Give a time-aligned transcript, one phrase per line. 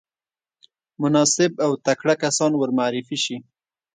[1.01, 3.37] مناسب او تکړه کسان ورمعرفي شي.